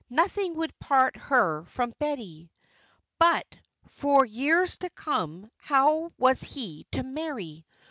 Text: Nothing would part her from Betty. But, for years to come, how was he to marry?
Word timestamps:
Nothing 0.09 0.55
would 0.55 0.79
part 0.79 1.15
her 1.15 1.63
from 1.65 1.93
Betty. 1.99 2.49
But, 3.19 3.45
for 3.85 4.25
years 4.25 4.77
to 4.77 4.89
come, 4.89 5.51
how 5.57 6.11
was 6.17 6.41
he 6.41 6.87
to 6.93 7.03
marry? 7.03 7.67